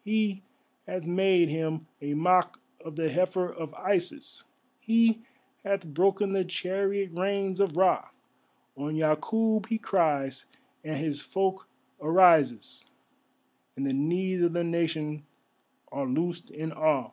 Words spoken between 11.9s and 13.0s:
arises,